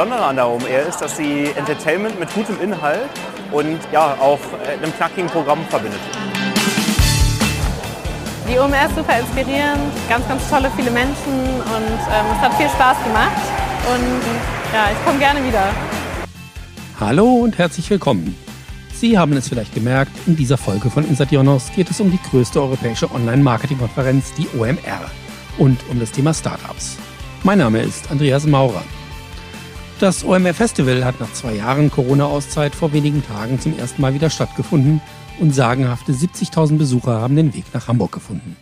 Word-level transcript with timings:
Besondere 0.00 0.24
an 0.24 0.36
der 0.36 0.48
OMR 0.48 0.88
ist, 0.88 1.02
dass 1.02 1.18
sie 1.18 1.50
Entertainment 1.56 2.18
mit 2.18 2.32
gutem 2.32 2.58
Inhalt 2.62 3.10
und 3.52 3.78
ja 3.92 4.16
auch 4.18 4.38
äh, 4.64 4.82
einem 4.82 4.96
knackigen 4.96 5.28
Programm 5.28 5.62
verbindet. 5.68 6.00
Die 8.48 8.58
OMR 8.58 8.86
ist 8.86 8.96
super 8.96 9.20
inspirierend, 9.20 9.92
ganz, 10.08 10.26
ganz 10.26 10.48
tolle, 10.48 10.70
viele 10.74 10.90
Menschen 10.90 11.34
und 11.34 12.00
ähm, 12.14 12.26
es 12.32 12.40
hat 12.40 12.54
viel 12.54 12.70
Spaß 12.70 12.96
gemacht 13.04 13.42
und 13.92 14.72
ja, 14.72 14.88
ich 14.90 15.04
komme 15.04 15.18
gerne 15.18 15.46
wieder. 15.46 15.68
Hallo 16.98 17.34
und 17.34 17.58
herzlich 17.58 17.90
willkommen. 17.90 18.34
Sie 18.94 19.18
haben 19.18 19.34
es 19.34 19.50
vielleicht 19.50 19.74
gemerkt, 19.74 20.12
in 20.26 20.34
dieser 20.34 20.56
Folge 20.56 20.88
von 20.88 21.06
Inside 21.06 21.34
Jonos 21.34 21.70
geht 21.76 21.90
es 21.90 22.00
um 22.00 22.10
die 22.10 22.20
größte 22.30 22.58
europäische 22.58 23.12
Online-Marketing-Konferenz, 23.12 24.32
die 24.32 24.48
OMR, 24.58 25.10
und 25.58 25.78
um 25.90 26.00
das 26.00 26.10
Thema 26.10 26.32
Startups. 26.32 26.96
Mein 27.42 27.58
Name 27.58 27.82
ist 27.82 28.10
Andreas 28.10 28.46
Maurer. 28.46 28.82
Das 30.00 30.24
OMR 30.24 30.54
Festival 30.54 31.04
hat 31.04 31.20
nach 31.20 31.30
zwei 31.34 31.54
Jahren 31.54 31.90
Corona-Auszeit 31.90 32.74
vor 32.74 32.94
wenigen 32.94 33.22
Tagen 33.22 33.60
zum 33.60 33.78
ersten 33.78 34.00
Mal 34.00 34.14
wieder 34.14 34.30
stattgefunden 34.30 35.02
und 35.38 35.54
sagenhafte 35.54 36.12
70.000 36.12 36.78
Besucher 36.78 37.20
haben 37.20 37.36
den 37.36 37.52
Weg 37.52 37.66
nach 37.74 37.86
Hamburg 37.86 38.10
gefunden. 38.10 38.56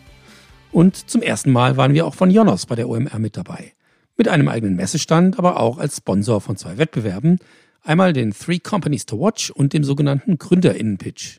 Und 0.73 1.09
zum 1.09 1.23
ersten 1.23 1.53
Mal 1.53 1.77
waren 1.77 1.95
wir 1.95 2.07
auch 2.07 2.15
von 2.15 2.31
Jonos 2.31 2.67
bei 2.67 2.75
der 2.75 2.89
OMR 2.89 3.21
mit 3.21 3.37
dabei. 3.37 3.73
Mit 4.17 4.27
einem 4.27 4.49
eigenen 4.49 4.75
Messestand, 4.75 5.39
aber 5.39 5.61
auch 5.61 5.79
als 5.79 5.99
Sponsor 5.99 6.41
von 6.41 6.57
zwei 6.57 6.77
Wettbewerben, 6.77 7.39
Einmal 7.83 8.13
den 8.13 8.33
Three 8.33 8.59
Companies 8.59 9.07
to 9.07 9.19
Watch 9.19 9.51
und 9.51 9.73
dem 9.73 9.85
sogenannten 9.85 10.37
Gründerinnen-Pitch. 10.37 11.39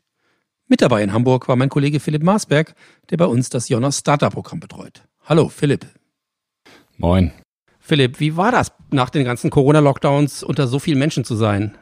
Mit 0.67 0.81
dabei 0.81 1.03
in 1.03 1.13
Hamburg 1.13 1.47
war 1.47 1.55
mein 1.55 1.69
Kollege 1.69 1.99
Philipp 1.99 2.23
Maasberg, 2.23 2.73
der 3.09 3.17
bei 3.17 3.25
uns 3.25 3.49
das 3.49 3.69
Jonas 3.69 3.99
Startup-Programm 3.99 4.59
betreut. 4.59 5.03
Hallo, 5.25 5.49
Philipp. 5.49 5.85
Moin. 6.97 7.31
Philipp, 7.89 8.19
wie 8.19 8.37
war 8.37 8.51
das, 8.51 8.71
nach 8.91 9.09
den 9.09 9.25
ganzen 9.25 9.49
Corona-Lockdowns 9.49 10.43
unter 10.43 10.67
so 10.67 10.77
vielen 10.77 10.99
Menschen 10.99 11.25
zu 11.25 11.35
sein? 11.35 11.75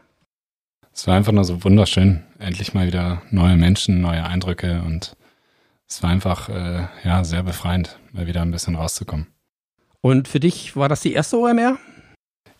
Es 0.93 1.05
war 1.05 1.17
einfach 1.17 1.33
nur 1.33 1.43
so 1.43 1.65
wunderschön. 1.65 2.23
Endlich 2.39 2.73
mal 2.73 2.87
wieder 2.87 3.21
neue 3.29 3.57
Menschen, 3.57 3.99
neue 3.99 4.23
Eindrücke 4.23 4.83
und 4.85 5.17
es 5.85 6.01
war 6.01 6.09
einfach 6.09 6.47
äh, 6.47 6.87
ja, 7.03 7.25
sehr 7.25 7.43
befreiend, 7.43 7.99
mal 8.13 8.25
wieder 8.25 8.41
ein 8.41 8.51
bisschen 8.51 8.75
rauszukommen. 8.75 9.27
Und 9.99 10.29
für 10.29 10.39
dich 10.39 10.77
war 10.77 10.87
das 10.87 11.01
die 11.01 11.11
erste 11.11 11.39
OMR? 11.39 11.77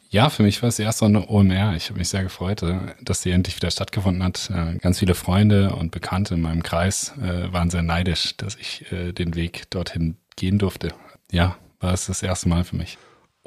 Ja, 0.10 0.30
für 0.30 0.44
mich 0.44 0.62
war 0.62 0.68
es 0.68 0.78
erst 0.78 1.00
so 1.00 1.06
eine 1.06 1.30
OMR. 1.30 1.74
Ich 1.78 1.90
habe 1.90 2.00
mich 2.00 2.10
sehr 2.10 2.24
gefreut, 2.24 2.64
äh, 2.64 2.80
dass 3.02 3.22
sie 3.22 3.32
endlich 3.32 3.56
wieder 3.56 3.72
stattgefunden 3.72 4.24
hat. 4.24 4.52
Äh, 4.54 4.78
ganz 4.80 5.00
viele 5.00 5.16
Freunde 5.16 5.74
und 5.74 5.92
Bekannte 5.92 6.34
in 6.34 6.42
meinem 6.42 6.64
Kreis 6.64 7.14
äh, 7.22 7.54
waren 7.54 7.70
sehr 7.70 7.82
neidisch, 7.82 8.36
dass 8.36 8.58
ich 8.58 8.88
den 8.92 9.36
Weg 9.36 9.70
dorthin 9.70 10.18
gehen 10.36 10.60
durfte. 10.60 10.90
Ja, 11.32 11.56
war 11.80 11.94
es 11.94 12.08
das 12.08 12.22
erste 12.22 12.50
Mal 12.50 12.66
für 12.66 12.76
mich. 12.76 12.98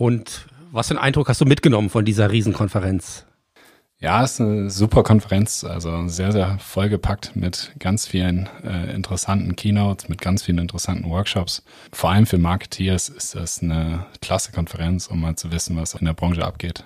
Und 0.01 0.47
was 0.73 0.89
für 0.89 0.95
einen 0.95 1.05
Eindruck 1.05 1.29
hast 1.29 1.43
du 1.43 1.45
mitgenommen 1.45 1.91
von 1.91 2.07
dieser 2.07 2.31
Riesenkonferenz? 2.31 3.27
Ja, 3.99 4.25
es 4.25 4.33
ist 4.33 4.41
eine 4.41 4.71
super 4.71 5.03
Konferenz, 5.03 5.63
also 5.63 6.09
sehr, 6.09 6.33
sehr 6.33 6.59
vollgepackt 6.59 7.37
mit 7.37 7.73
ganz 7.79 8.07
vielen 8.07 8.49
äh, 8.65 8.95
interessanten 8.95 9.57
Keynotes, 9.57 10.09
mit 10.09 10.23
ganz 10.23 10.43
vielen 10.43 10.57
interessanten 10.57 11.11
Workshops. 11.11 11.63
Vor 11.93 12.09
allem 12.09 12.25
für 12.25 12.39
Marketeers 12.39 13.11
ist 13.11 13.35
das 13.35 13.63
eine 13.63 14.07
klasse 14.23 14.53
Konferenz, 14.53 15.07
um 15.07 15.21
mal 15.21 15.37
zu 15.37 15.53
wissen, 15.53 15.77
was 15.77 15.93
in 15.93 16.07
der 16.07 16.15
Branche 16.15 16.47
abgeht. 16.47 16.85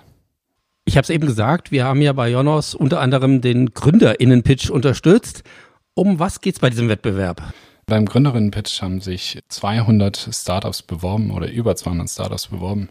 Ich 0.83 0.97
habe 0.97 1.03
es 1.03 1.09
eben 1.09 1.25
gesagt, 1.25 1.71
wir 1.71 1.85
haben 1.85 2.01
ja 2.01 2.11
bei 2.11 2.29
Jonos 2.29 2.75
unter 2.75 2.99
anderem 2.99 3.39
den 3.39 3.73
Gründerinnen-Pitch 3.73 4.69
unterstützt. 4.69 5.43
Um 5.93 6.19
was 6.19 6.41
geht's 6.41 6.59
bei 6.59 6.69
diesem 6.69 6.89
Wettbewerb? 6.89 7.41
Beim 7.87 8.05
Gründerinnen-Pitch 8.05 8.81
haben 8.81 8.99
sich 8.99 9.39
200 9.47 10.29
Startups 10.31 10.81
beworben 10.81 11.31
oder 11.31 11.51
über 11.51 11.75
200 11.75 12.09
Startups 12.09 12.47
beworben 12.47 12.89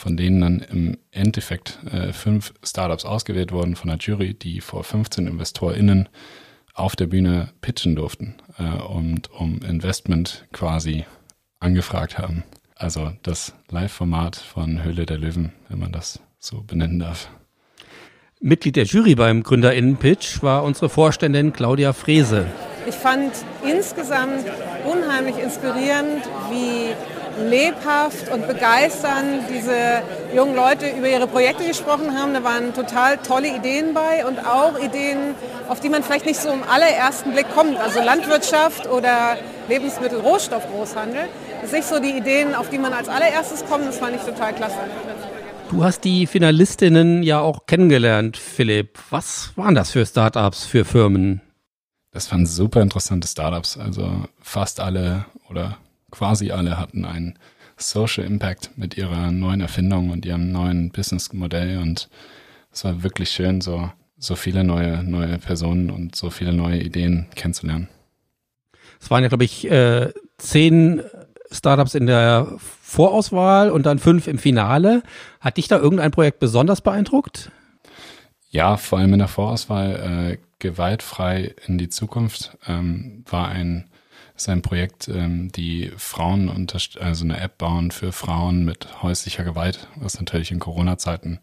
von 0.00 0.16
denen 0.16 0.40
dann 0.40 0.60
im 0.60 0.98
Endeffekt 1.10 1.78
äh, 1.92 2.12
fünf 2.12 2.54
Startups 2.64 3.04
ausgewählt 3.04 3.52
wurden 3.52 3.76
von 3.76 3.88
der 3.88 3.98
Jury, 3.98 4.34
die 4.34 4.60
vor 4.60 4.82
15 4.82 5.26
InvestorInnen 5.26 6.08
auf 6.74 6.96
der 6.96 7.06
Bühne 7.06 7.52
pitchen 7.60 7.96
durften 7.96 8.36
äh, 8.58 8.82
und 8.82 9.30
um 9.30 9.60
Investment 9.60 10.46
quasi 10.52 11.04
angefragt 11.58 12.18
haben. 12.18 12.44
Also 12.74 13.12
das 13.22 13.54
Live-Format 13.68 14.36
von 14.36 14.82
Höhle 14.82 15.04
der 15.04 15.18
Löwen, 15.18 15.52
wenn 15.68 15.78
man 15.78 15.92
das 15.92 16.20
so 16.38 16.62
benennen 16.62 16.98
darf. 16.98 17.28
Mitglied 18.40 18.76
der 18.76 18.84
Jury 18.84 19.14
beim 19.14 19.42
GründerInnen-Pitch 19.42 20.42
war 20.42 20.64
unsere 20.64 20.88
Vorständin 20.88 21.52
Claudia 21.52 21.92
Frese. 21.92 22.46
Ich 22.86 22.94
fand 22.94 23.32
insgesamt 23.62 24.44
unheimlich 24.84 25.38
inspirierend, 25.38 26.22
wie 26.50 26.94
lebhaft 27.48 28.30
und 28.32 28.46
begeisternd 28.46 29.44
diese 29.48 30.02
jungen 30.34 30.54
Leute 30.54 30.88
über 30.88 31.08
ihre 31.08 31.26
Projekte 31.26 31.64
gesprochen 31.66 32.18
haben. 32.18 32.34
Da 32.34 32.44
waren 32.44 32.74
total 32.74 33.18
tolle 33.18 33.48
Ideen 33.48 33.94
bei 33.94 34.26
und 34.26 34.38
auch 34.46 34.78
Ideen, 34.78 35.34
auf 35.68 35.80
die 35.80 35.88
man 35.88 36.02
vielleicht 36.02 36.26
nicht 36.26 36.40
so 36.40 36.50
im 36.50 36.62
allerersten 36.62 37.32
Blick 37.32 37.46
kommt. 37.54 37.78
Also 37.78 38.00
Landwirtschaft 38.00 38.88
oder 38.90 39.36
Lebensmittel-Rohstoff-Großhandel. 39.68 41.28
Das 41.62 41.70
sind 41.70 41.84
so 41.84 42.00
die 42.00 42.16
Ideen, 42.16 42.54
auf 42.54 42.68
die 42.70 42.78
man 42.78 42.92
als 42.92 43.08
allererstes 43.08 43.64
kommt. 43.66 43.86
Das 43.86 43.98
fand 43.98 44.16
ich 44.16 44.22
total 44.22 44.52
klasse. 44.54 44.78
Du 45.70 45.84
hast 45.84 46.02
die 46.02 46.26
Finalistinnen 46.26 47.22
ja 47.22 47.40
auch 47.40 47.66
kennengelernt, 47.66 48.36
Philipp. 48.36 48.98
Was 49.10 49.52
waren 49.54 49.74
das 49.74 49.92
für 49.92 50.04
Startups, 50.04 50.64
für 50.64 50.84
Firmen? 50.84 51.42
Das 52.12 52.30
waren 52.32 52.46
super 52.46 52.82
interessante 52.82 53.28
Startups. 53.28 53.76
Also 53.76 54.24
fast 54.40 54.80
alle 54.80 55.26
oder 55.48 55.78
quasi 56.10 56.50
alle 56.50 56.78
hatten 56.78 57.04
einen 57.04 57.38
Social 57.76 58.24
Impact 58.24 58.76
mit 58.76 58.96
ihrer 58.96 59.30
neuen 59.30 59.60
Erfindung 59.60 60.10
und 60.10 60.26
ihrem 60.26 60.52
neuen 60.52 60.90
Businessmodell 60.90 61.78
und 61.78 62.08
es 62.72 62.84
war 62.84 63.02
wirklich 63.02 63.30
schön, 63.30 63.60
so, 63.60 63.90
so 64.18 64.36
viele 64.36 64.64
neue, 64.64 65.02
neue 65.02 65.38
Personen 65.38 65.90
und 65.90 66.14
so 66.14 66.30
viele 66.30 66.52
neue 66.52 66.80
Ideen 66.80 67.26
kennenzulernen. 67.34 67.88
Es 69.00 69.10
waren 69.10 69.22
ja, 69.22 69.28
glaube 69.28 69.44
ich, 69.44 69.70
äh, 69.70 70.12
zehn 70.38 71.02
Startups 71.50 71.94
in 71.94 72.06
der 72.06 72.46
Vorauswahl 72.58 73.70
und 73.70 73.86
dann 73.86 73.98
fünf 73.98 74.28
im 74.28 74.38
Finale. 74.38 75.02
Hat 75.40 75.56
dich 75.56 75.68
da 75.68 75.78
irgendein 75.78 76.10
Projekt 76.10 76.38
besonders 76.38 76.80
beeindruckt? 76.80 77.50
Ja, 78.50 78.76
vor 78.76 78.98
allem 78.98 79.12
in 79.14 79.20
der 79.20 79.28
Vorauswahl 79.28 80.36
äh, 80.36 80.38
gewaltfrei 80.60 81.54
in 81.66 81.78
die 81.78 81.88
Zukunft 81.88 82.56
ähm, 82.66 83.24
war 83.28 83.48
ein 83.48 83.90
ist 84.36 84.48
ein 84.48 84.62
Projekt, 84.62 85.08
ähm, 85.08 85.52
die 85.52 85.92
Frauen 85.96 86.48
also 86.98 87.24
eine 87.24 87.38
App 87.38 87.58
bauen 87.58 87.90
für 87.90 88.10
Frauen 88.10 88.64
mit 88.64 89.02
häuslicher 89.02 89.44
Gewalt, 89.44 89.88
was 89.96 90.18
natürlich 90.18 90.50
in 90.50 90.60
Corona-Zeiten 90.60 91.40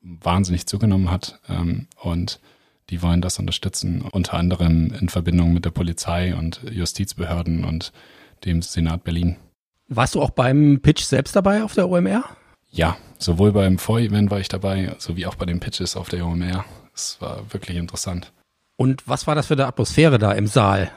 wahnsinnig 0.00 0.66
zugenommen 0.66 1.10
hat. 1.10 1.40
Ähm, 1.48 1.88
und 2.00 2.40
die 2.88 3.02
wollen 3.02 3.20
das 3.20 3.38
unterstützen, 3.38 4.00
unter 4.00 4.34
anderem 4.34 4.94
in 4.98 5.08
Verbindung 5.08 5.52
mit 5.52 5.64
der 5.64 5.72
Polizei 5.72 6.34
und 6.34 6.62
Justizbehörden 6.70 7.64
und 7.64 7.92
dem 8.44 8.62
Senat 8.62 9.04
Berlin. 9.04 9.36
Warst 9.88 10.14
du 10.14 10.22
auch 10.22 10.30
beim 10.30 10.80
Pitch 10.80 11.02
selbst 11.02 11.36
dabei 11.36 11.64
auf 11.64 11.74
der 11.74 11.88
OMR? 11.88 12.24
Ja, 12.70 12.96
sowohl 13.18 13.52
beim 13.52 13.78
Vorevent 13.78 14.30
war 14.30 14.40
ich 14.40 14.48
dabei, 14.48 14.94
sowie 14.98 15.26
auch 15.26 15.34
bei 15.34 15.46
den 15.46 15.60
Pitches 15.60 15.96
auf 15.96 16.08
der 16.08 16.26
OMR. 16.26 16.64
Es 16.96 17.20
war 17.20 17.52
wirklich 17.52 17.76
interessant. 17.76 18.32
Und 18.76 19.06
was 19.06 19.26
war 19.26 19.34
das 19.34 19.46
für 19.46 19.54
eine 19.54 19.66
Atmosphäre 19.66 20.18
da 20.18 20.32
im 20.32 20.46
Saal? 20.46 20.90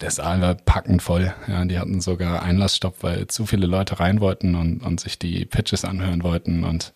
der 0.00 0.10
Saal 0.10 0.40
war 0.40 0.54
packend 0.54 1.02
voll. 1.02 1.32
Ja, 1.46 1.64
die 1.64 1.78
hatten 1.78 2.00
sogar 2.00 2.42
Einlassstopp, 2.42 3.02
weil 3.02 3.26
zu 3.28 3.46
viele 3.46 3.66
Leute 3.66 3.98
rein 3.98 4.20
wollten 4.20 4.54
und, 4.54 4.80
und 4.80 5.00
sich 5.00 5.18
die 5.18 5.44
Pitches 5.44 5.84
anhören 5.84 6.22
wollten 6.22 6.64
und 6.64 6.92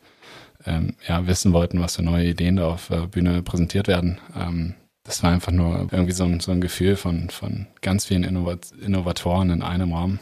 ähm, 0.67 0.95
ja, 1.09 1.27
wissen 1.27 1.53
wollten, 1.53 1.81
was 1.81 1.97
für 1.97 2.03
neue 2.03 2.29
Ideen 2.29 2.57
da 2.57 2.69
auf 2.69 2.89
der 2.89 3.07
Bühne 3.07 3.43
präsentiert 3.43 3.89
werden. 3.89 4.19
Ähm, 4.37 4.75
das 5.05 5.23
war 5.23 5.33
einfach 5.33 5.53
nur 5.53 5.89
irgendwie 5.91 6.13
so 6.13 6.25
ein, 6.25 6.41
so 6.41 6.53
ein 6.53 6.61
Gefühl 6.61 6.97
von, 6.97 7.31
von 7.31 7.67
ganz 7.81 8.05
vielen 8.05 8.23
Innovat 8.23 8.71
Innovatoren 8.73 9.51
in 9.51 9.63
einem 9.63 9.95
Raum. 9.95 10.19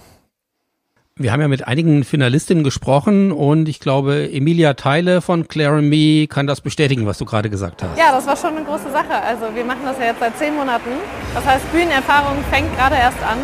Wir 1.21 1.33
haben 1.33 1.41
ja 1.41 1.49
mit 1.49 1.67
einigen 1.67 2.05
Finalistinnen 2.05 2.63
gesprochen 2.63 3.33
und 3.33 3.69
ich 3.69 3.81
glaube, 3.81 4.31
Emilia 4.33 4.75
Teile 4.75 5.21
von 5.21 5.49
Claire 5.49 5.83
Me 5.83 6.29
kann 6.29 6.47
das 6.47 6.61
bestätigen, 6.61 7.07
was 7.07 7.19
du 7.19 7.25
gerade 7.25 7.51
gesagt 7.51 7.83
hast. 7.83 7.99
Ja, 7.99 8.13
das 8.13 8.25
war 8.25 8.37
schon 8.37 8.57
eine 8.57 8.65
große 8.65 8.93
Sache. 8.93 9.21
Also 9.27 9.47
wir 9.53 9.65
machen 9.65 9.81
das 9.85 9.99
ja 9.99 10.07
jetzt 10.07 10.21
seit 10.21 10.39
zehn 10.39 10.55
Monaten. 10.55 10.91
Das 11.35 11.45
heißt, 11.45 11.73
Bühnenerfahrung 11.73 12.37
fängt 12.53 12.73
gerade 12.77 12.95
erst 12.95 13.19
an. 13.25 13.39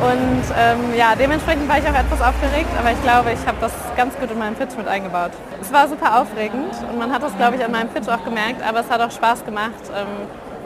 Und 0.00 0.44
ähm, 0.56 0.96
ja, 0.96 1.16
dementsprechend 1.18 1.68
war 1.68 1.78
ich 1.78 1.84
auch 1.86 1.98
etwas 1.98 2.20
aufgeregt, 2.20 2.70
aber 2.78 2.92
ich 2.92 3.02
glaube, 3.02 3.32
ich 3.32 3.44
habe 3.48 3.58
das 3.60 3.72
ganz 3.96 4.14
gut 4.14 4.30
in 4.30 4.38
meinen 4.38 4.54
Pitch 4.54 4.76
mit 4.76 4.86
eingebaut. 4.86 5.32
Es 5.60 5.72
war 5.72 5.88
super 5.88 6.22
aufregend 6.22 6.70
und 6.88 7.00
man 7.00 7.10
hat 7.10 7.20
das, 7.24 7.36
glaube 7.36 7.56
ich, 7.56 7.64
an 7.64 7.72
meinem 7.72 7.88
Pitch 7.88 8.06
auch 8.06 8.22
gemerkt, 8.24 8.62
aber 8.62 8.78
es 8.78 8.88
hat 8.88 9.00
auch 9.00 9.10
Spaß 9.10 9.44
gemacht. 9.44 9.90
Ähm, 9.90 10.06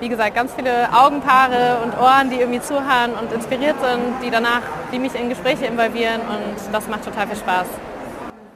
wie 0.02 0.08
gesagt, 0.08 0.34
ganz 0.34 0.52
viele 0.52 0.92
Augenpaare 0.92 1.78
und 1.84 1.96
Ohren, 1.96 2.28
die 2.28 2.40
irgendwie 2.40 2.60
zuhören 2.60 3.12
und 3.20 3.32
inspiriert 3.32 3.76
sind, 3.80 4.02
die 4.24 4.30
danach, 4.30 4.62
die 4.92 4.98
mich 4.98 5.14
in 5.14 5.28
Gespräche 5.28 5.66
involvieren 5.66 6.20
und 6.22 6.74
das 6.74 6.88
macht 6.88 7.04
total 7.04 7.28
viel 7.28 7.36
Spaß. 7.36 7.66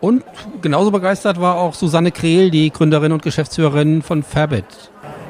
Und 0.01 0.25
genauso 0.61 0.91
begeistert 0.91 1.41
war 1.41 1.55
auch 1.55 1.75
Susanne 1.75 2.11
Krehl, 2.11 2.51
die 2.51 2.73
Gründerin 2.73 3.13
und 3.13 3.23
Geschäftsführerin 3.23 4.03
von 4.03 4.25
Fabit. 4.25 4.67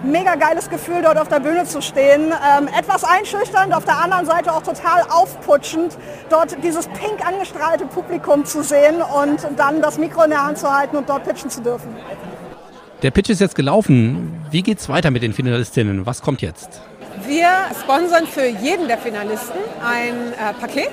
mega 0.03 0.37
geiles 0.37 0.71
Gefühl, 0.71 1.03
dort 1.03 1.19
auf 1.19 1.29
der 1.29 1.41
Bühne 1.41 1.65
zu 1.65 1.83
stehen. 1.83 2.33
Ähm, 2.33 2.69
etwas 2.79 3.05
einschüchternd, 3.05 3.75
auf 3.75 3.85
der 3.85 3.99
anderen 3.99 4.25
Seite 4.25 4.53
auch 4.53 4.63
total 4.63 5.03
aufputschend, 5.11 5.99
dort 6.31 6.57
dieses 6.65 6.89
pink 6.89 7.27
angestrahlte 7.27 7.85
Publikum 7.85 8.47
zu 8.47 8.63
sehen 8.63 9.03
und 9.03 9.47
dann 9.57 9.83
das 9.83 9.99
Mikro 9.99 10.23
in 10.23 10.31
der 10.31 10.47
Hand 10.47 10.59
zu 10.59 10.75
halten 10.75 10.97
und 10.97 11.09
dort 11.09 11.25
pitchen 11.25 11.51
zu 11.51 11.61
dürfen. 11.61 11.95
Der 13.07 13.13
Pitch 13.13 13.31
ist 13.31 13.41
jetzt 13.41 13.55
gelaufen. 13.55 14.33
Wie 14.51 14.65
geht's 14.65 14.89
weiter 14.89 15.13
mit 15.13 15.23
den 15.23 15.33
Finalistinnen? 15.33 16.07
Was 16.07 16.23
kommt 16.23 16.43
jetzt? 16.43 16.81
Wir 17.25 17.47
sponsern 17.81 18.27
für 18.27 18.45
jeden 18.45 18.89
der 18.89 18.99
Finalisten 18.99 19.61
ein 19.81 20.33
äh, 20.33 20.53
Paket, 20.61 20.91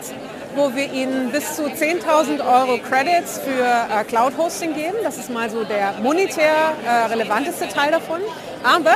wo 0.55 0.75
wir 0.75 0.93
ihnen 0.93 1.31
bis 1.31 1.55
zu 1.55 1.63
10.000 1.63 2.39
Euro 2.39 2.77
Credits 2.77 3.39
für 3.39 3.63
äh, 3.63 4.03
Cloud 4.03 4.37
Hosting 4.37 4.75
geben. 4.75 4.97
Das 5.03 5.17
ist 5.17 5.31
mal 5.31 5.49
so 5.49 5.63
der 5.63 5.93
monetär 6.03 6.75
äh, 6.85 7.11
relevanteste 7.11 7.67
Teil 7.67 7.89
davon. 7.89 8.19
Aber 8.63 8.93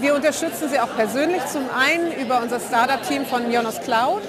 wir 0.00 0.14
unterstützen 0.14 0.68
sie 0.70 0.78
auch 0.78 0.94
persönlich 0.94 1.44
zum 1.46 1.62
einen 1.76 2.12
über 2.24 2.40
unser 2.40 2.60
Startup-Team 2.60 3.26
von 3.26 3.50
Jonas 3.50 3.80
Cloud 3.82 4.22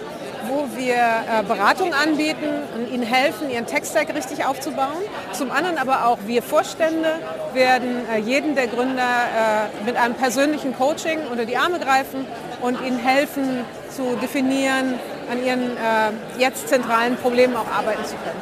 wo 0.48 0.68
wir 0.76 0.96
äh, 0.96 1.44
Beratung 1.48 1.94
anbieten 1.94 2.48
und 2.76 2.92
ihnen 2.92 3.04
helfen, 3.04 3.50
ihren 3.50 3.66
Tech-Stack 3.66 4.14
richtig 4.16 4.46
aufzubauen. 4.46 5.02
Zum 5.34 5.52
anderen 5.52 5.78
aber 5.78 6.08
auch 6.08 6.18
wir 6.26 6.42
Vorstände 6.42 7.10
werden 7.54 8.08
äh, 8.14 8.20
jeden 8.20 8.56
der 8.56 8.68
Gründer 8.68 9.02
äh, 9.02 9.86
mit 9.86 9.96
einem 9.96 10.16
persönlichen 10.16 10.76
Coaching 10.76 11.20
unter 11.32 11.46
die 11.46 11.58
Arme 11.58 11.80
greifen 11.80 12.26
und 12.62 12.82
ihnen 12.86 13.00
helfen 13.00 13.66
zu 13.90 14.16
definieren, 14.22 15.00
an 15.32 15.44
ihren 15.46 15.78
äh, 15.78 16.12
jetzt 16.40 16.68
zentralen 16.68 17.16
Problemen 17.18 17.56
auch 17.56 17.68
arbeiten 17.72 18.04
zu 18.06 18.16
können. 18.16 18.42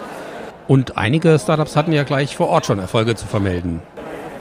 Und 0.67 0.97
einige 0.97 1.37
Startups 1.39 1.75
hatten 1.75 1.91
ja 1.91 2.03
gleich 2.03 2.35
vor 2.35 2.49
Ort 2.49 2.67
schon 2.67 2.79
Erfolge 2.79 3.15
zu 3.15 3.25
vermelden. 3.25 3.81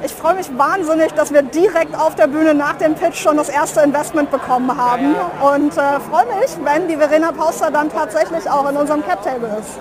Ich 0.04 0.12
freue 0.12 0.36
mich 0.36 0.46
wahnsinnig, 0.56 1.12
dass 1.12 1.32
wir 1.32 1.42
direkt 1.42 1.92
auf 1.96 2.14
der 2.14 2.28
Bühne 2.28 2.54
nach 2.54 2.78
dem 2.78 2.94
Pitch 2.94 3.16
schon 3.16 3.36
das 3.36 3.48
erste 3.48 3.80
Investment 3.80 4.30
bekommen 4.30 4.76
haben 4.76 5.16
und 5.54 5.72
äh, 5.72 5.98
freue 5.98 6.26
mich, 6.38 6.56
wenn 6.62 6.86
die 6.86 6.96
Verena 6.96 7.32
Pauster 7.32 7.72
dann 7.72 7.90
tatsächlich 7.90 8.48
auch 8.48 8.70
in 8.70 8.76
unserem 8.76 9.02
Cap 9.02 9.24
Table 9.24 9.48
ist. 9.58 9.80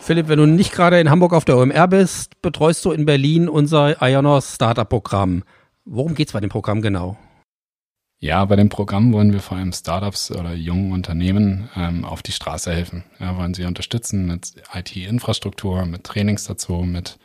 Philipp, 0.00 0.28
wenn 0.28 0.38
du 0.38 0.46
nicht 0.46 0.72
gerade 0.72 1.00
in 1.00 1.10
Hamburg 1.10 1.34
auf 1.34 1.44
der 1.44 1.58
OMR 1.58 1.86
bist, 1.86 2.40
betreust 2.40 2.82
du 2.86 2.92
in 2.92 3.04
Berlin 3.04 3.48
unser 3.50 4.00
Ionos 4.00 4.54
Startup 4.54 4.88
Programm. 4.88 5.42
Worum 5.84 6.14
geht 6.14 6.28
es 6.28 6.32
bei 6.32 6.40
dem 6.40 6.50
Programm 6.50 6.80
genau? 6.80 7.18
Ja, 8.18 8.42
bei 8.46 8.56
dem 8.56 8.70
Programm 8.70 9.12
wollen 9.12 9.34
wir 9.34 9.40
vor 9.40 9.58
allem 9.58 9.72
Startups 9.72 10.30
oder 10.30 10.54
jungen 10.54 10.92
Unternehmen 10.92 11.68
ähm, 11.76 12.06
auf 12.06 12.22
die 12.22 12.32
Straße 12.32 12.72
helfen. 12.72 13.04
Ja, 13.20 13.36
wollen 13.36 13.52
sie 13.52 13.66
unterstützen 13.66 14.26
mit 14.26 14.54
IT-Infrastruktur, 14.72 15.84
mit 15.84 16.04
Trainings 16.04 16.44
dazu, 16.44 16.76
mit 16.76 17.18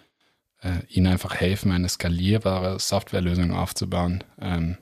äh, 0.61 0.85
ihnen 0.87 1.07
einfach 1.07 1.35
helfen, 1.35 1.71
eine 1.71 1.89
skalierbare 1.89 2.79
Softwarelösung 2.79 3.51
aufzubauen, 3.51 4.23
ähm, 4.39 4.77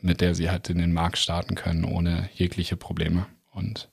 mit 0.00 0.20
der 0.20 0.34
sie 0.34 0.50
halt 0.50 0.68
in 0.70 0.78
den 0.78 0.92
Markt 0.92 1.18
starten 1.18 1.54
können, 1.54 1.84
ohne 1.84 2.28
jegliche 2.34 2.76
Probleme. 2.76 3.26
Und 3.52 3.90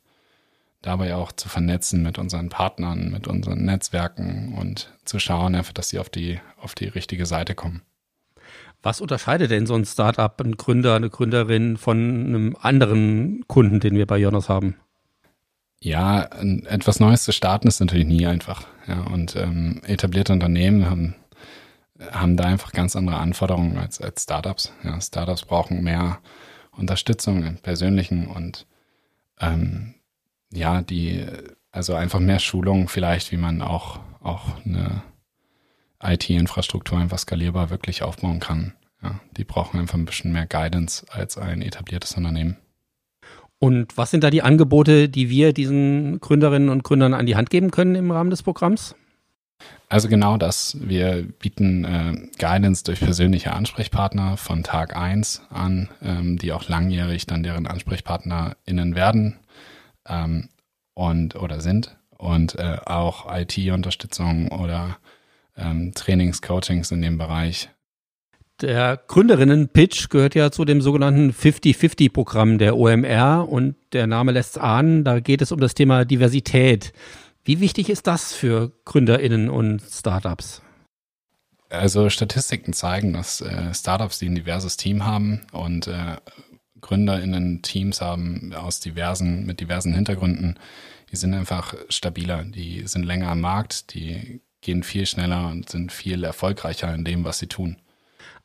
dabei 0.81 1.15
auch 1.15 1.31
zu 1.31 1.49
vernetzen 1.49 2.01
mit 2.01 2.17
unseren 2.17 2.49
Partnern, 2.49 3.11
mit 3.11 3.27
unseren 3.27 3.63
Netzwerken 3.65 4.55
und 4.57 4.93
zu 5.05 5.19
schauen 5.19 5.55
einfach, 5.55 5.73
dass 5.73 5.89
sie 5.89 5.99
auf 5.99 6.09
die, 6.09 6.39
auf 6.57 6.75
die 6.75 6.87
richtige 6.87 7.25
Seite 7.25 7.55
kommen. 7.55 7.81
Was 8.81 9.01
unterscheidet 9.01 9.51
denn 9.51 9.65
so 9.65 9.75
ein 9.75 9.85
Startup, 9.85 10.39
ein 10.39 10.55
Gründer, 10.55 10.95
eine 10.95 11.09
Gründerin 11.09 11.75
von 11.77 11.97
einem 11.97 12.55
anderen 12.59 13.43
Kunden, 13.47 13.81
den 13.81 13.95
wir 13.95 14.07
bei 14.07 14.17
Jonas 14.17 14.47
haben? 14.47 14.75
Ja, 15.81 16.23
etwas 16.65 16.99
Neues 16.99 17.23
zu 17.23 17.31
starten 17.31 17.67
ist 17.67 17.79
natürlich 17.79 18.07
nie 18.07 18.25
einfach. 18.25 18.67
Ja, 18.87 19.01
und 19.01 19.35
ähm, 19.35 19.81
etablierte 19.85 20.33
Unternehmen 20.33 20.89
haben, 20.89 21.15
haben 22.11 22.35
da 22.35 22.45
einfach 22.45 22.73
ganz 22.73 22.95
andere 22.95 23.17
Anforderungen 23.17 23.77
als, 23.77 24.01
als 24.01 24.23
Startups. 24.23 24.73
Ja, 24.83 24.99
Startups 24.99 25.43
brauchen 25.43 25.83
mehr 25.83 26.19
Unterstützung 26.71 27.43
im 27.43 27.57
Persönlichen 27.57 28.27
und 28.27 28.65
ähm, 29.39 29.95
ja, 30.51 30.81
die, 30.81 31.25
also 31.71 31.93
einfach 31.93 32.19
mehr 32.19 32.39
Schulung 32.39 32.89
vielleicht, 32.89 33.31
wie 33.31 33.37
man 33.37 33.61
auch, 33.61 33.99
auch 34.21 34.63
eine 34.65 35.03
IT-Infrastruktur 36.01 36.97
einfach 36.97 37.19
skalierbar 37.19 37.69
wirklich 37.69 38.03
aufbauen 38.03 38.39
kann. 38.39 38.73
Ja, 39.01 39.19
die 39.37 39.45
brauchen 39.45 39.79
einfach 39.79 39.97
ein 39.97 40.05
bisschen 40.05 40.33
mehr 40.33 40.45
Guidance 40.45 41.05
als 41.09 41.37
ein 41.37 41.61
etabliertes 41.61 42.13
Unternehmen. 42.17 42.57
Und 43.59 43.97
was 43.97 44.11
sind 44.11 44.23
da 44.23 44.29
die 44.29 44.41
Angebote, 44.41 45.09
die 45.09 45.29
wir 45.29 45.51
diesen 45.53 46.19
Gründerinnen 46.21 46.69
und 46.69 46.83
Gründern 46.83 47.13
an 47.13 47.25
die 47.25 47.35
Hand 47.35 47.49
geben 47.49 47.71
können 47.71 47.95
im 47.95 48.09
Rahmen 48.09 48.29
des 48.29 48.41
Programms? 48.41 48.95
Also 49.89 50.07
genau 50.07 50.37
das. 50.37 50.77
Wir 50.79 51.23
bieten 51.23 51.83
äh, 51.83 52.13
Guidance 52.37 52.83
durch 52.83 52.99
persönliche 52.99 53.53
Ansprechpartner 53.53 54.37
von 54.37 54.63
Tag 54.63 54.95
1 54.95 55.41
an, 55.49 55.89
ähm, 56.01 56.37
die 56.37 56.53
auch 56.53 56.69
langjährig 56.69 57.25
dann 57.25 57.43
deren 57.43 57.67
AnsprechpartnerInnen 57.67 58.95
werden 58.95 59.39
ähm, 60.07 60.49
und 60.93 61.35
oder 61.35 61.59
sind 61.59 61.97
und 62.17 62.55
äh, 62.55 62.77
auch 62.85 63.25
IT-Unterstützung 63.35 64.49
oder 64.49 64.97
ähm, 65.57 65.93
Trainings, 65.95 66.41
Coachings 66.41 66.91
in 66.91 67.01
dem 67.01 67.17
Bereich 67.17 67.69
der 68.61 69.01
Gründerinnen-Pitch 69.07 70.09
gehört 70.09 70.35
ja 70.35 70.51
zu 70.51 70.65
dem 70.65 70.81
sogenannten 70.81 71.31
50-50-Programm 71.31 72.57
der 72.57 72.77
OMR 72.77 73.47
und 73.47 73.75
der 73.93 74.07
Name 74.07 74.31
lässt 74.31 74.57
ahnen, 74.57 75.03
da 75.03 75.19
geht 75.19 75.41
es 75.41 75.51
um 75.51 75.59
das 75.59 75.73
Thema 75.73 76.05
Diversität. 76.05 76.93
Wie 77.43 77.59
wichtig 77.59 77.89
ist 77.89 78.07
das 78.07 78.33
für 78.33 78.71
GründerInnen 78.85 79.49
und 79.49 79.81
Startups? 79.81 80.61
Also 81.69 82.09
Statistiken 82.09 82.73
zeigen, 82.73 83.13
dass 83.13 83.41
äh, 83.41 83.73
Startups, 83.73 84.19
die 84.19 84.27
ein 84.27 84.35
diverses 84.35 84.75
Team 84.75 85.05
haben 85.05 85.41
und 85.51 85.87
äh, 85.87 86.17
GründerInnen 86.81 87.61
Teams 87.61 88.01
haben 88.01 88.53
aus 88.53 88.79
diversen, 88.79 89.45
mit 89.45 89.59
diversen 89.59 89.93
Hintergründen, 89.93 90.57
die 91.11 91.15
sind 91.15 91.33
einfach 91.33 91.75
stabiler, 91.89 92.43
die 92.43 92.87
sind 92.87 93.03
länger 93.03 93.29
am 93.29 93.41
Markt, 93.41 93.93
die 93.93 94.41
gehen 94.61 94.83
viel 94.83 95.05
schneller 95.05 95.47
und 95.47 95.69
sind 95.69 95.91
viel 95.91 96.23
erfolgreicher 96.23 96.93
in 96.93 97.05
dem, 97.05 97.23
was 97.23 97.39
sie 97.39 97.47
tun. 97.47 97.77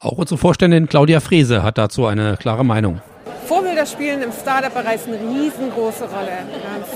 Auch 0.05 0.19
unsere 0.19 0.37
Vorständin 0.37 0.87
Claudia 0.87 1.21
Frese 1.21 1.63
hat 1.63 1.79
dazu 1.79 2.05
eine 2.05 2.37
klare 2.37 2.63
Meinung. 2.63 3.01
Vorbilder 3.47 3.87
spielen 3.87 4.23
im 4.23 4.33
Startup-Bereich 4.33 5.01
eine 5.07 5.19
riesengroße 5.19 6.05
Rolle. 6.05 6.39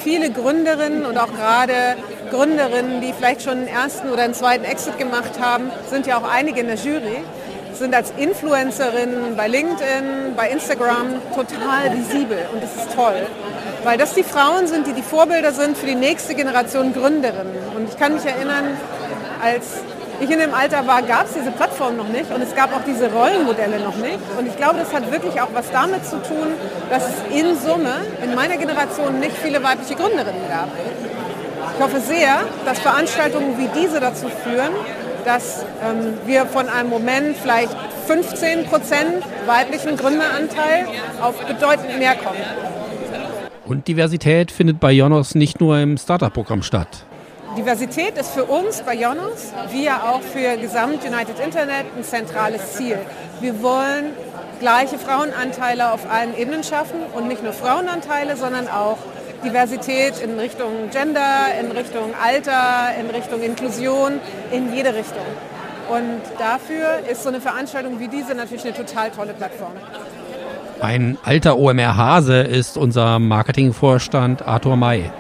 Viele 0.01 0.31
Gründerinnen 0.31 1.07
und 1.07 1.17
auch 1.17 1.33
gerade 1.33 1.97
Gründerinnen, 2.31 3.01
die 3.01 3.15
vielleicht 3.15 3.43
schon 3.43 3.59
einen 3.59 3.69
ersten 3.69 4.11
oder 4.11 4.25
einen 4.25 4.35
zweiten 4.35 4.65
Exit 4.65 4.99
gemacht 4.99 5.41
haben, 5.41 5.71
sind 5.89 6.07
ja 6.07 6.19
auch 6.19 6.31
einige 6.31 6.61
in 6.61 6.67
der 6.67 6.77
Jury, 6.77 7.23
sind 7.73 7.95
als 7.95 8.13
Influencerinnen 8.19 9.37
bei 9.37 9.49
LinkedIn, 9.49 10.35
bei 10.37 10.51
Instagram 10.51 11.15
total 11.35 11.97
visibel 11.97 12.39
und 12.53 12.63
das 12.63 12.77
ist 12.77 12.95
toll. 12.95 13.27
Weil 13.85 13.97
das 13.97 14.13
die 14.13 14.23
Frauen 14.23 14.67
sind, 14.67 14.87
die 14.87 14.93
die 14.93 15.03
Vorbilder 15.03 15.53
sind 15.53 15.79
für 15.79 15.87
die 15.87 15.95
nächste 15.95 16.35
Generation 16.35 16.93
Gründerinnen. 16.93 17.57
Und 17.75 17.89
ich 17.89 17.97
kann 17.97 18.15
mich 18.15 18.25
erinnern, 18.25 18.77
als 19.43 19.83
ich 20.21 20.31
in 20.31 20.39
dem 20.39 20.53
Alter 20.53 20.87
war, 20.87 21.03
gab 21.03 21.27
es 21.27 21.35
diese 21.35 21.51
Plattform 21.51 21.97
noch 21.97 22.09
nicht 22.09 22.31
und 22.33 22.43
es 22.43 22.55
gab 22.55 22.75
auch 22.75 22.83
diese 22.87 23.11
Rollenmodelle 23.11 23.79
noch 23.81 23.97
nicht. 23.97 24.19
Und 24.39 24.47
ich 24.47 24.57
glaube, 24.57 24.79
das 24.79 24.93
hat 24.93 25.11
wirklich 25.13 25.41
auch 25.41 25.49
was 25.53 25.71
damit 25.71 26.05
zu 26.05 26.17
tun, 26.23 26.49
dass 26.91 27.05
es 27.09 27.37
in 27.37 27.57
Summe 27.57 27.95
in 28.23 28.35
meiner 28.35 28.57
Generation 28.57 29.21
nicht 29.21 29.37
viele 29.37 29.63
weibliche 29.63 29.95
Gründerinnen 29.95 30.49
gab. 30.49 30.69
Ich 31.77 31.85
hoffe 31.85 32.01
sehr, 32.01 32.41
dass 32.65 32.81
Veranstaltungen 32.81 33.57
wie 33.59 33.69
diese 33.81 34.01
dazu 34.01 34.27
führen, 34.29 34.73
dass 35.25 35.65
ähm, 35.85 36.19
wir 36.27 36.47
von 36.47 36.69
einem 36.69 36.89
Moment 36.89 37.37
vielleicht 37.37 37.77
15 38.07 38.67
Prozent 38.67 39.23
weiblichen 39.47 39.97
Gründeranteil 39.97 40.87
auf 41.21 41.37
bedeutend 41.47 41.99
mehr 41.99 42.15
kommen. 42.17 42.41
Und 43.67 43.87
Diversität 43.87 44.51
findet 44.51 44.81
bei 44.81 44.91
Jonos 44.91 45.35
nicht 45.35 45.61
nur 45.61 45.79
im 45.79 45.99
Startup-Programm 45.99 46.63
statt. 46.63 47.05
Diversität 47.57 48.17
ist 48.19 48.31
für 48.31 48.45
uns 48.45 48.83
bei 48.83 48.95
Jonas, 48.95 49.53
wie 49.71 49.85
ja 49.85 50.03
auch 50.11 50.21
für 50.21 50.57
Gesamt 50.57 51.05
United 51.05 51.41
Internet, 51.41 51.87
ein 51.97 52.05
zentrales 52.05 52.75
Ziel. 52.75 52.99
Wir 53.41 53.63
wollen 53.63 54.13
gleiche 54.61 54.99
Frauenanteile 54.99 55.93
auf 55.93 56.11
allen 56.11 56.37
Ebenen 56.37 56.63
schaffen 56.63 57.01
und 57.15 57.29
nicht 57.29 57.43
nur 57.43 57.53
Frauenanteile, 57.53 58.37
sondern 58.37 58.69
auch 58.69 58.99
Diversität 59.45 60.21
in 60.21 60.39
Richtung 60.39 60.91
Gender, 60.91 61.47
in 61.61 61.71
Richtung 61.71 62.13
Alter, 62.23 62.95
in 63.01 63.09
Richtung 63.11 63.41
Inklusion, 63.41 64.21
in 64.51 64.75
jede 64.75 64.95
Richtung. 64.95 65.25
Und 65.89 66.21
dafür 66.39 67.09
ist 67.11 67.23
so 67.23 67.29
eine 67.29 67.41
Veranstaltung 67.41 67.99
wie 67.99 68.09
diese 68.09 68.35
natürlich 68.35 68.65
eine 68.65 68.75
total 68.75 69.11
tolle 69.11 69.33
Plattform. 69.33 69.73
Ein 70.81 71.19
alter 71.25 71.59
OMR-Hase 71.59 72.41
ist 72.41 72.77
unser 72.77 73.19
Marketingvorstand 73.19 74.47
Arthur 74.47 74.77
May. 74.77 75.11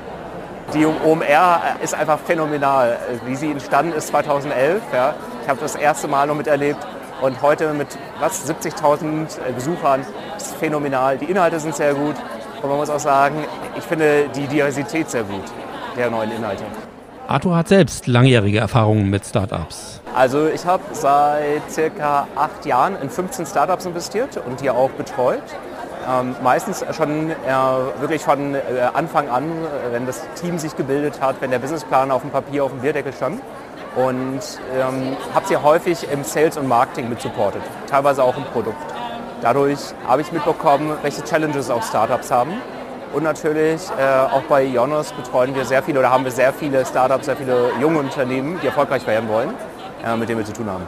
Die 0.74 0.84
OMR 0.84 1.60
ist 1.82 1.94
einfach 1.94 2.18
phänomenal, 2.18 2.98
wie 3.24 3.34
sie 3.34 3.50
entstanden 3.50 3.92
ist 3.92 4.08
2011. 4.08 4.82
Ja. 4.92 5.14
Ich 5.42 5.48
habe 5.48 5.60
das 5.60 5.74
erste 5.74 6.08
Mal 6.08 6.26
noch 6.26 6.34
miterlebt 6.34 6.86
und 7.22 7.40
heute 7.40 7.72
mit 7.72 7.88
was 8.20 8.46
70.000 8.46 9.52
Besuchern 9.54 10.04
ist 10.36 10.56
phänomenal. 10.56 11.16
Die 11.16 11.24
Inhalte 11.24 11.58
sind 11.58 11.74
sehr 11.74 11.94
gut 11.94 12.16
und 12.62 12.68
man 12.68 12.78
muss 12.78 12.90
auch 12.90 13.00
sagen, 13.00 13.46
ich 13.78 13.84
finde 13.84 14.28
die 14.34 14.46
Diversität 14.46 15.08
sehr 15.08 15.22
gut 15.22 15.44
der 15.96 16.10
neuen 16.10 16.32
Inhalte. 16.32 16.64
Arthur 17.28 17.56
hat 17.56 17.68
selbst 17.68 18.06
langjährige 18.06 18.58
Erfahrungen 18.58 19.08
mit 19.08 19.24
Startups. 19.24 20.00
Also 20.14 20.48
ich 20.48 20.66
habe 20.66 20.82
seit 20.92 21.70
circa 21.70 22.26
acht 22.36 22.66
Jahren 22.66 22.96
in 23.00 23.08
15 23.08 23.46
Startups 23.46 23.86
investiert 23.86 24.36
und 24.46 24.60
die 24.60 24.70
auch 24.70 24.90
betreut. 24.90 25.42
Ähm, 26.06 26.36
meistens 26.42 26.84
schon 26.96 27.30
äh, 27.30 27.34
wirklich 28.00 28.22
von 28.22 28.54
äh, 28.54 28.58
Anfang 28.94 29.28
an, 29.28 29.44
äh, 29.44 29.92
wenn 29.92 30.06
das 30.06 30.22
Team 30.40 30.58
sich 30.58 30.76
gebildet 30.76 31.20
hat, 31.20 31.36
wenn 31.40 31.50
der 31.50 31.58
Businessplan 31.58 32.10
auf 32.10 32.22
dem 32.22 32.30
Papier 32.30 32.64
auf 32.64 32.70
dem 32.70 32.80
Bierdeckel 32.80 33.12
stand. 33.12 33.40
Und 33.96 34.40
ähm, 34.74 35.16
habe 35.34 35.46
sie 35.46 35.56
häufig 35.56 36.06
im 36.10 36.22
Sales 36.22 36.56
und 36.56 36.68
Marketing 36.68 37.08
mit 37.08 37.20
supportet, 37.20 37.62
teilweise 37.88 38.22
auch 38.22 38.36
im 38.36 38.44
Produkt. 38.44 38.76
Dadurch 39.40 39.78
habe 40.06 40.22
ich 40.22 40.30
mitbekommen, 40.30 40.96
welche 41.02 41.24
Challenges 41.24 41.70
auch 41.70 41.82
Startups 41.82 42.30
haben. 42.30 42.52
Und 43.12 43.22
natürlich 43.22 43.82
äh, 43.98 44.02
auch 44.02 44.42
bei 44.42 44.64
Jonas 44.64 45.12
betreuen 45.12 45.54
wir 45.54 45.64
sehr 45.64 45.82
viele 45.82 46.00
oder 46.00 46.10
haben 46.10 46.24
wir 46.24 46.30
sehr 46.30 46.52
viele 46.52 46.84
Startups, 46.84 47.24
sehr 47.24 47.36
viele 47.36 47.70
junge 47.80 48.00
Unternehmen, 48.00 48.58
die 48.62 48.66
erfolgreich 48.66 49.06
werden 49.06 49.28
wollen, 49.28 49.50
äh, 50.04 50.14
mit 50.16 50.28
denen 50.28 50.38
wir 50.38 50.46
zu 50.46 50.52
tun 50.52 50.68
haben. 50.68 50.86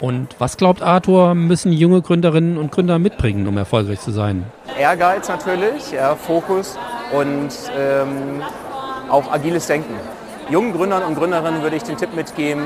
Und 0.00 0.36
was 0.38 0.56
glaubt 0.56 0.82
Arthur, 0.82 1.34
müssen 1.34 1.72
junge 1.72 2.02
Gründerinnen 2.02 2.56
und 2.56 2.70
Gründer 2.70 2.98
mitbringen, 2.98 3.46
um 3.48 3.56
erfolgreich 3.56 4.00
zu 4.00 4.12
sein? 4.12 4.44
Ehrgeiz 4.78 5.28
natürlich, 5.28 5.90
ja, 5.92 6.14
Fokus 6.14 6.78
und 7.12 7.50
ähm, 7.76 8.42
auch 9.10 9.30
agiles 9.32 9.66
Denken. 9.66 9.94
Jungen 10.50 10.72
Gründern 10.72 11.02
und 11.02 11.16
Gründerinnen 11.16 11.62
würde 11.62 11.76
ich 11.76 11.82
den 11.82 11.96
Tipp 11.96 12.14
mitgeben, 12.14 12.62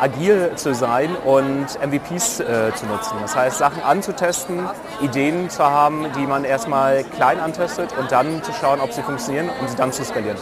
agil 0.00 0.52
zu 0.54 0.74
sein 0.74 1.10
und 1.24 1.66
MVPs 1.84 2.40
äh, 2.40 2.70
zu 2.74 2.86
nutzen. 2.86 3.16
Das 3.20 3.34
heißt, 3.34 3.58
Sachen 3.58 3.82
anzutesten, 3.82 4.60
Ideen 5.00 5.50
zu 5.50 5.64
haben, 5.64 6.06
die 6.16 6.26
man 6.26 6.44
erstmal 6.44 7.02
klein 7.16 7.40
antestet 7.40 7.90
und 7.98 8.12
dann 8.12 8.42
zu 8.42 8.52
schauen, 8.52 8.80
ob 8.80 8.92
sie 8.92 9.02
funktionieren 9.02 9.48
und 9.60 9.70
sie 9.70 9.76
dann 9.76 9.92
zu 9.92 10.04
skalieren. 10.04 10.36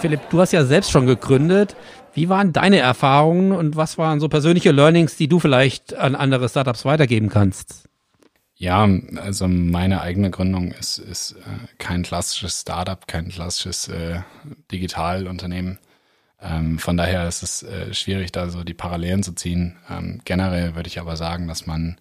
Philipp, 0.00 0.20
du 0.30 0.40
hast 0.40 0.52
ja 0.52 0.64
selbst 0.64 0.92
schon 0.92 1.06
gegründet. 1.06 1.74
Wie 2.18 2.28
waren 2.28 2.52
deine 2.52 2.78
Erfahrungen 2.78 3.52
und 3.52 3.76
was 3.76 3.96
waren 3.96 4.18
so 4.18 4.28
persönliche 4.28 4.72
Learnings, 4.72 5.16
die 5.16 5.28
du 5.28 5.38
vielleicht 5.38 5.94
an 5.94 6.16
andere 6.16 6.48
Startups 6.48 6.84
weitergeben 6.84 7.28
kannst? 7.28 7.88
Ja, 8.56 8.88
also 9.22 9.46
meine 9.46 10.00
eigene 10.00 10.32
Gründung 10.32 10.72
ist, 10.72 10.98
ist 10.98 11.36
äh, 11.36 11.76
kein 11.78 12.02
klassisches 12.02 12.62
Startup, 12.62 13.06
kein 13.06 13.28
klassisches 13.28 13.86
äh, 13.86 14.22
Digitalunternehmen. 14.72 15.78
Ähm, 16.42 16.80
von 16.80 16.96
daher 16.96 17.28
ist 17.28 17.44
es 17.44 17.62
äh, 17.62 17.94
schwierig, 17.94 18.32
da 18.32 18.50
so 18.50 18.64
die 18.64 18.74
Parallelen 18.74 19.22
zu 19.22 19.32
ziehen. 19.32 19.76
Ähm, 19.88 20.20
generell 20.24 20.74
würde 20.74 20.88
ich 20.88 20.98
aber 20.98 21.16
sagen, 21.16 21.46
dass 21.46 21.66
man 21.66 21.98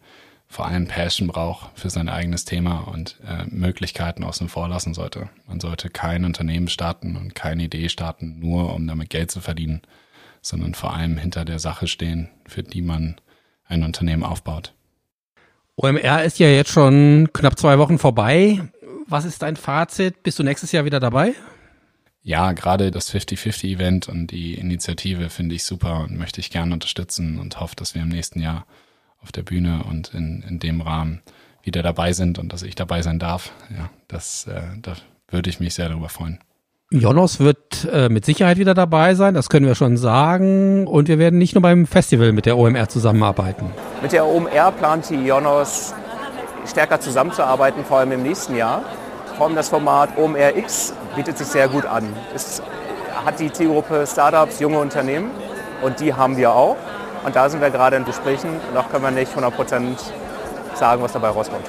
vor 0.48 0.66
allem 0.66 0.88
Passion 0.88 1.28
braucht 1.28 1.78
für 1.78 1.92
sein 1.92 2.10
eigenes 2.10 2.44
Thema 2.44 2.88
und 2.88 3.20
äh, 3.24 3.46
Möglichkeiten 3.54 4.24
außen 4.24 4.50
vor 4.50 4.68
lassen 4.68 4.96
sollte. 4.96 5.30
Man 5.46 5.60
sollte 5.60 5.92
kein 5.92 6.26
Unternehmen 6.26 6.70
starten 6.70 7.18
und 7.18 7.36
keine 7.36 7.66
Idee 7.66 7.90
starten, 7.90 8.40
nur 8.40 8.74
um 8.74 8.88
damit 8.88 9.12
Geld 9.12 9.30
zu 9.30 9.42
verdienen, 9.42 9.84
sondern 10.42 10.74
vor 10.74 10.94
allem 10.94 11.18
hinter 11.18 11.46
der 11.46 11.60
Sache 11.60 11.88
stehen, 11.88 12.30
für 12.48 12.64
die 12.64 12.82
man 12.82 13.20
ein 13.66 13.84
Unternehmen 13.84 14.24
aufbaut. 14.24 14.74
OMR 15.76 16.24
ist 16.24 16.40
ja 16.40 16.48
jetzt 16.48 16.72
schon 16.72 17.30
knapp 17.34 17.60
zwei 17.60 17.78
Wochen 17.78 18.00
vorbei. 18.00 18.62
Was 19.08 19.26
ist 19.26 19.42
dein 19.42 19.56
Fazit? 19.56 20.24
Bist 20.24 20.40
du 20.40 20.44
nächstes 20.44 20.72
Jahr 20.72 20.86
wieder 20.86 21.00
dabei? 21.00 21.34
ja, 22.28 22.52
gerade 22.52 22.92
das 22.92 23.10
50-50-Event 23.14 24.10
und 24.10 24.32
die 24.32 24.56
Initiative 24.56 25.30
finde 25.30 25.56
ich 25.56 25.64
super 25.64 26.02
und 26.02 26.18
möchte 26.18 26.42
ich 26.42 26.50
gerne 26.50 26.74
unterstützen 26.74 27.40
und 27.40 27.62
hoffe, 27.62 27.78
dass 27.78 27.96
wir 27.96 28.02
im 28.02 28.10
nächsten 28.10 28.42
Jahr 28.42 28.68
auf 29.22 29.32
der 29.32 29.44
Bühne 29.44 29.86
und 29.86 30.14
in, 30.14 30.44
in 30.44 30.60
dem 30.60 30.82
Rahmen 30.82 31.22
wieder 31.64 31.84
dabei 31.84 32.12
sind 32.12 32.38
und 32.38 32.52
dass 32.52 32.64
ich 32.64 32.76
dabei 32.76 33.02
sein 33.02 33.18
darf. 33.18 33.54
Ja, 33.74 33.90
das, 34.10 34.46
äh, 34.46 34.62
da 34.82 34.98
würde 35.30 35.50
ich 35.50 35.62
mich 35.62 35.74
sehr 35.74 35.88
darüber 35.88 36.10
freuen. 36.10 36.40
Jonos 36.90 37.42
wird 37.42 37.86
äh, 37.92 38.08
mit 38.08 38.24
Sicherheit 38.24 38.58
wieder 38.58 38.74
dabei 38.74 39.14
sein, 39.14 39.34
das 39.34 39.50
können 39.50 39.66
wir 39.66 39.76
schon 39.76 39.98
sagen. 39.98 40.88
Und 40.88 41.10
wir 41.10 41.20
werden 41.20 41.38
nicht 41.38 41.54
nur 41.54 41.62
beim 41.62 41.86
Festival 41.86 42.32
mit 42.32 42.46
der 42.46 42.58
OMR 42.58 42.88
zusammenarbeiten. 42.88 43.74
Mit 44.02 44.14
der 44.14 44.26
OMR 44.26 44.72
plant 44.72 45.10
die 45.10 45.26
Jonos 45.26 45.94
stärker 46.66 47.02
zusammenzuarbeiten, 47.02 47.84
vor 47.84 47.98
allem 47.98 48.14
im 48.14 48.24
nächsten 48.24 48.56
Jahr. 48.56 48.84
Vor 49.36 49.48
allem 49.48 49.56
das 49.58 49.68
Format 49.68 50.18
OMRX 50.18 50.94
bietet 51.14 51.38
sich 51.38 51.48
sehr 51.48 51.68
gut 51.68 51.86
an. 51.86 52.06
Es 52.34 52.62
hat 53.26 53.38
die 53.38 53.52
Zielgruppe 53.52 54.06
Startups, 54.08 54.62
junge 54.62 54.80
Unternehmen 54.80 55.32
und 55.82 56.00
die 56.00 56.14
haben 56.14 56.38
wir 56.38 56.54
auch. 56.54 56.78
Und 57.26 57.36
da 57.36 57.50
sind 57.50 57.60
wir 57.60 57.70
gerade 57.70 57.98
in 57.98 58.06
Gesprächen. 58.06 58.50
Noch 58.74 58.90
können 58.90 59.04
wir 59.04 59.12
nicht 59.12 59.36
100% 59.36 59.98
sagen, 60.76 61.02
was 61.02 61.12
dabei 61.12 61.30
rauskommt. 61.30 61.66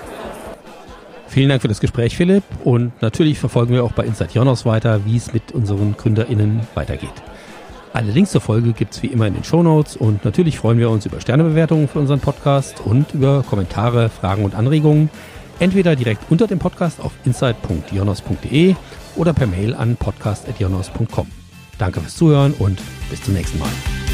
Vielen 1.28 1.50
Dank 1.50 1.62
für 1.62 1.68
das 1.68 1.80
Gespräch, 1.80 2.16
Philipp. 2.16 2.42
Und 2.64 3.00
natürlich 3.02 3.38
verfolgen 3.38 3.74
wir 3.74 3.84
auch 3.84 3.92
bei 3.92 4.04
Inside 4.04 4.30
Jonas 4.32 4.64
weiter, 4.64 5.04
wie 5.04 5.16
es 5.16 5.32
mit 5.32 5.52
unseren 5.52 5.96
GründerInnen 5.96 6.60
weitergeht. 6.74 7.12
Alle 7.92 8.12
Links 8.12 8.32
zur 8.32 8.40
Folge 8.40 8.72
gibt 8.72 8.94
es 8.94 9.02
wie 9.02 9.08
immer 9.08 9.26
in 9.26 9.34
den 9.34 9.44
Show 9.44 9.62
Notes 9.62 9.96
und 9.96 10.24
natürlich 10.24 10.58
freuen 10.58 10.78
wir 10.78 10.90
uns 10.90 11.06
über 11.06 11.20
Sternebewertungen 11.20 11.88
für 11.88 11.98
unseren 11.98 12.20
Podcast 12.20 12.80
und 12.84 13.14
über 13.14 13.42
Kommentare, 13.42 14.08
Fragen 14.08 14.44
und 14.44 14.54
Anregungen. 14.54 15.10
Entweder 15.58 15.96
direkt 15.96 16.22
unter 16.30 16.46
dem 16.46 16.58
Podcast 16.58 17.00
auf 17.00 17.12
insight.jonas.de 17.24 18.74
oder 19.16 19.32
per 19.32 19.46
Mail 19.46 19.74
an 19.74 19.96
podcast.jonas.com. 19.96 21.26
Danke 21.78 22.00
fürs 22.00 22.16
Zuhören 22.16 22.52
und 22.58 22.78
bis 23.10 23.22
zum 23.22 23.34
nächsten 23.34 23.58
Mal. 23.58 24.07